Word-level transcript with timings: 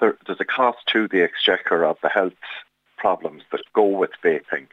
there, 0.00 0.16
there's 0.26 0.40
a 0.40 0.44
cost 0.44 0.78
to 0.88 1.08
the 1.08 1.22
exchequer 1.22 1.84
of 1.84 1.98
the 2.02 2.08
health 2.08 2.32
problems 2.96 3.42
that 3.52 3.62
go 3.72 3.86
with 3.86 4.10
vaping. 4.22 4.66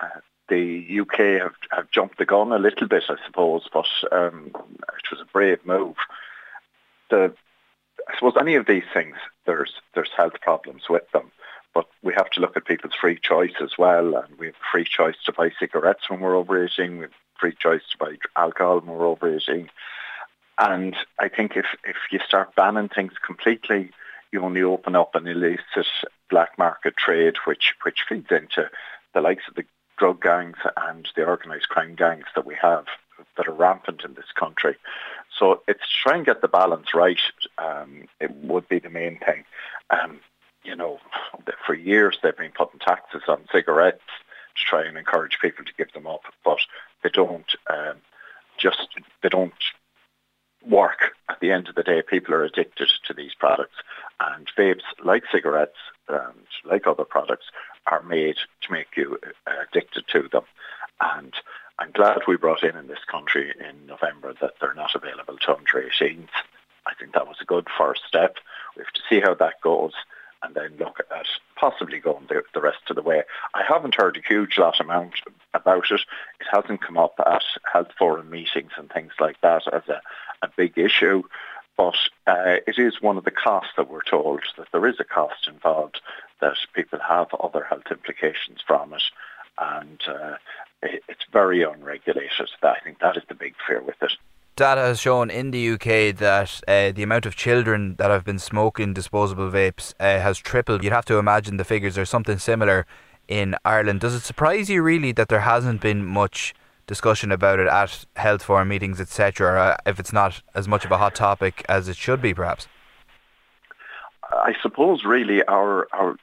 Uh, 0.00 0.20
the 0.48 1.00
UK 1.00 1.40
have, 1.40 1.54
have 1.70 1.90
jumped 1.90 2.18
the 2.18 2.26
gun 2.26 2.52
a 2.52 2.58
little 2.58 2.86
bit, 2.86 3.04
I 3.08 3.16
suppose, 3.26 3.68
but 3.72 3.86
um, 4.10 4.50
it 4.54 5.10
was 5.10 5.20
a 5.20 5.32
brave 5.32 5.64
move. 5.64 5.96
The, 7.10 7.32
I 8.08 8.14
suppose 8.14 8.34
any 8.38 8.56
of 8.56 8.66
these 8.66 8.84
things, 8.92 9.16
there's 9.46 9.74
there's 9.94 10.10
health 10.16 10.40
problems 10.40 10.82
with 10.88 11.08
them, 11.12 11.30
but 11.74 11.86
we 12.02 12.12
have 12.14 12.30
to 12.30 12.40
look 12.40 12.56
at 12.56 12.66
people's 12.66 12.94
free 12.94 13.18
choice 13.20 13.54
as 13.62 13.78
well, 13.78 14.16
and 14.16 14.38
we 14.38 14.46
have 14.46 14.54
free 14.70 14.84
choice 14.84 15.16
to 15.24 15.32
buy 15.32 15.50
cigarettes 15.58 16.10
when 16.10 16.20
we're 16.20 16.36
over 16.36 16.62
18, 16.64 16.96
we 16.98 17.04
have 17.04 17.12
free 17.38 17.54
choice 17.58 17.82
to 17.90 17.98
buy 17.98 18.16
alcohol 18.36 18.80
when 18.80 18.96
we're 18.96 19.06
over 19.06 19.34
18. 19.34 19.70
And 20.58 20.96
I 21.18 21.28
think 21.28 21.56
if, 21.56 21.66
if 21.84 21.96
you 22.10 22.20
start 22.26 22.54
banning 22.54 22.88
things 22.88 23.12
completely, 23.24 23.90
you 24.32 24.42
only 24.42 24.62
open 24.62 24.96
up 24.96 25.14
an 25.14 25.26
illicit 25.26 25.86
black 26.30 26.58
market 26.58 26.96
trade, 26.96 27.34
which, 27.44 27.74
which 27.84 28.04
feeds 28.08 28.30
into 28.30 28.70
the 29.14 29.20
likes 29.20 29.44
of 29.48 29.54
the 29.54 29.64
drug 29.98 30.22
gangs 30.22 30.56
and 30.76 31.08
the 31.14 31.26
organised 31.26 31.68
crime 31.68 31.94
gangs 31.94 32.24
that 32.34 32.46
we 32.46 32.56
have 32.60 32.86
that 33.36 33.46
are 33.46 33.54
rampant 33.54 34.02
in 34.04 34.14
this 34.14 34.32
country. 34.34 34.74
So 35.38 35.62
it's 35.68 35.88
trying 36.02 36.24
to 36.24 36.32
get 36.32 36.40
the 36.40 36.48
balance 36.48 36.94
right. 36.94 37.20
Um, 37.58 38.08
it 38.20 38.30
would 38.36 38.68
be 38.68 38.78
the 38.78 38.90
main 38.90 39.18
thing. 39.18 39.44
Um, 39.90 40.20
you 40.64 40.76
know, 40.76 40.98
for 41.66 41.74
years 41.74 42.18
they've 42.22 42.36
been 42.36 42.52
putting 42.52 42.80
taxes 42.80 43.22
on 43.28 43.44
cigarettes 43.52 44.00
to 44.56 44.64
try 44.64 44.84
and 44.84 44.96
encourage 44.96 45.38
people 45.40 45.64
to 45.64 45.72
give 45.76 45.92
them 45.92 46.06
up, 46.06 46.22
but 46.44 46.58
they 47.02 47.10
don't 47.10 47.50
um, 47.70 47.96
just 48.58 48.88
they 49.22 49.28
don't 49.28 49.52
work. 50.66 51.12
At 51.28 51.40
the 51.40 51.50
end 51.50 51.68
of 51.68 51.74
the 51.74 51.82
day, 51.82 52.02
people 52.02 52.34
are 52.34 52.44
addicted 52.44 52.90
to 53.06 53.14
these 53.14 53.34
products, 53.34 53.76
vapes, 54.56 54.82
like 55.04 55.24
cigarettes 55.32 55.78
and 56.08 56.46
like 56.64 56.86
other 56.86 57.04
products, 57.04 57.46
are 57.86 58.02
made 58.02 58.36
to 58.62 58.72
make 58.72 58.96
you 58.96 59.18
uh, 59.46 59.52
addicted 59.68 60.04
to 60.08 60.28
them. 60.30 60.44
And 61.00 61.32
I'm 61.78 61.90
glad 61.92 62.20
we 62.26 62.36
brought 62.36 62.62
in 62.62 62.76
in 62.76 62.86
this 62.86 63.04
country 63.10 63.52
in 63.58 63.86
November 63.86 64.34
that 64.40 64.54
they're 64.60 64.74
not 64.74 64.94
available 64.94 65.36
to 65.38 65.56
under 65.56 65.82
18s. 65.82 66.28
I 66.86 66.94
think 66.94 67.12
that 67.14 67.26
was 67.26 67.38
a 67.40 67.44
good 67.46 67.66
first 67.76 68.02
step. 68.06 68.36
We 68.76 68.82
have 68.82 68.92
to 68.92 69.02
see 69.08 69.20
how 69.20 69.34
that 69.34 69.60
goes 69.62 69.92
and 70.42 70.54
then 70.54 70.76
look 70.78 70.98
at 70.98 71.26
possibly 71.56 71.98
going 71.98 72.26
the, 72.28 72.42
the 72.52 72.60
rest 72.60 72.90
of 72.90 72.96
the 72.96 73.02
way. 73.02 73.22
I 73.54 73.62
haven't 73.66 73.94
heard 73.94 74.16
a 74.16 74.28
huge 74.28 74.58
lot 74.58 74.80
amount 74.80 75.14
about 75.54 75.90
it. 75.90 76.00
It 76.40 76.46
hasn't 76.50 76.82
come 76.82 76.98
up 76.98 77.14
at 77.24 77.42
health 77.72 77.92
forum 77.98 78.30
meetings 78.30 78.72
and 78.76 78.90
things 78.90 79.12
like 79.20 79.40
that 79.42 79.72
as 79.72 79.82
a, 79.88 80.00
a 80.42 80.48
big 80.56 80.76
issue. 80.76 81.22
But 81.76 81.96
uh, 82.26 82.58
it 82.66 82.78
is 82.78 83.00
one 83.00 83.16
of 83.16 83.24
the 83.24 83.30
costs 83.30 83.72
that 83.76 83.90
we're 83.90 84.02
told 84.02 84.42
that 84.56 84.68
there 84.72 84.86
is 84.86 85.00
a 85.00 85.04
cost 85.04 85.48
involved, 85.48 86.00
that 86.40 86.56
people 86.74 86.98
have 87.06 87.28
other 87.40 87.64
health 87.64 87.90
implications 87.90 88.60
from 88.66 88.92
it. 88.92 89.02
And 89.58 90.00
uh, 90.06 90.36
it, 90.82 91.02
it's 91.08 91.24
very 91.32 91.62
unregulated. 91.62 92.48
I 92.62 92.76
think 92.84 93.00
that 93.00 93.16
is 93.16 93.24
the 93.28 93.34
big 93.34 93.54
fear 93.66 93.82
with 93.82 94.02
it 94.02 94.12
data 94.56 94.82
has 94.82 95.00
shown 95.00 95.30
in 95.30 95.50
the 95.50 95.70
UK 95.70 96.14
that 96.16 96.60
uh, 96.68 96.92
the 96.92 97.02
amount 97.02 97.26
of 97.26 97.34
children 97.34 97.96
that 97.96 98.10
have 98.10 98.24
been 98.24 98.38
smoking 98.38 98.92
disposable 98.92 99.50
vapes 99.50 99.94
uh, 99.98 100.20
has 100.20 100.38
tripled. 100.38 100.84
You'd 100.84 100.92
have 100.92 101.06
to 101.06 101.18
imagine 101.18 101.56
the 101.56 101.64
figures 101.64 101.96
are 101.96 102.04
something 102.04 102.38
similar 102.38 102.86
in 103.28 103.56
Ireland. 103.64 104.00
Does 104.00 104.14
it 104.14 104.20
surprise 104.20 104.68
you 104.68 104.82
really 104.82 105.12
that 105.12 105.28
there 105.28 105.40
hasn't 105.40 105.80
been 105.80 106.04
much 106.04 106.54
discussion 106.86 107.32
about 107.32 107.58
it 107.58 107.68
at 107.68 108.04
health 108.16 108.42
forum 108.42 108.68
meetings, 108.68 109.00
etc., 109.00 109.60
uh, 109.60 109.76
if 109.86 109.98
it's 109.98 110.12
not 110.12 110.42
as 110.54 110.68
much 110.68 110.84
of 110.84 110.90
a 110.90 110.98
hot 110.98 111.14
topic 111.14 111.64
as 111.68 111.88
it 111.88 111.96
should 111.96 112.20
be, 112.20 112.34
perhaps? 112.34 112.66
I 114.32 114.54
suppose 114.62 115.04
really 115.04 115.42
our, 115.44 115.86
our 115.92 116.16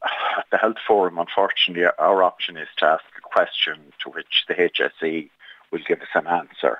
the 0.51 0.57
health 0.57 0.77
forum, 0.87 1.17
unfortunately, 1.19 1.85
our 1.97 2.23
option 2.23 2.57
is 2.57 2.67
to 2.77 2.85
ask 2.85 3.03
a 3.17 3.21
question 3.21 3.93
to 4.03 4.09
which 4.09 4.45
the 4.47 4.55
HSE 4.55 5.29
will 5.71 5.81
give 5.87 6.01
us 6.01 6.07
an 6.15 6.27
answer. 6.27 6.79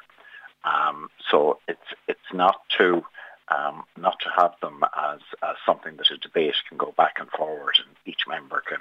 Um, 0.64 1.10
so 1.30 1.60
it's 1.68 1.80
it's 2.08 2.34
not 2.34 2.62
to 2.78 3.06
um, 3.50 3.84
not 3.98 4.20
to 4.20 4.30
have 4.38 4.54
them 4.62 4.84
as, 4.96 5.20
as 5.42 5.56
something 5.66 5.96
that 5.98 6.12
a 6.12 6.18
debate 6.18 6.56
can 6.68 6.78
go 6.78 6.94
back 6.98 7.18
and 7.20 7.30
forward, 7.30 7.76
and 7.80 7.96
each 8.06 8.28
member 8.28 8.64
can 8.68 8.80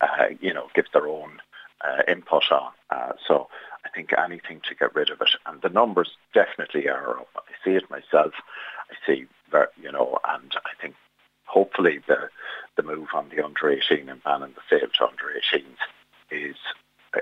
uh, 0.00 0.34
you 0.40 0.54
know 0.54 0.68
give 0.74 0.86
their 0.92 1.08
own 1.08 1.40
uh, 1.84 2.02
input 2.08 2.50
on. 2.50 2.72
Uh, 2.90 3.12
so 3.26 3.48
think 3.94 4.10
anything 4.16 4.60
to 4.68 4.74
get 4.74 4.94
rid 4.94 5.10
of 5.10 5.20
it, 5.20 5.30
and 5.46 5.60
the 5.62 5.68
numbers 5.68 6.16
definitely 6.34 6.88
are 6.88 7.18
up. 7.20 7.28
I 7.36 7.52
see 7.64 7.76
it 7.76 7.90
myself. 7.90 8.32
I 8.90 8.94
see 9.06 9.26
you 9.80 9.92
know, 9.92 10.18
and 10.26 10.52
I 10.64 10.80
think 10.80 10.94
hopefully 11.44 12.00
the 12.06 12.28
the 12.76 12.82
move 12.82 13.08
on 13.14 13.28
the 13.28 13.44
under 13.44 13.68
18 13.68 14.08
and 14.08 14.22
banning 14.22 14.54
the 14.54 14.62
sale 14.70 14.88
under 15.00 15.24
18s 15.52 15.76
is 16.30 16.56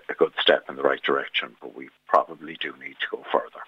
a 0.09 0.15
good 0.15 0.33
step 0.41 0.65
in 0.69 0.77
the 0.77 0.83
right 0.83 1.03
direction, 1.03 1.57
but 1.61 1.75
we 1.75 1.89
probably 2.07 2.57
do 2.61 2.73
need 2.79 2.97
to 3.01 3.17
go 3.17 3.25
further. 3.33 3.63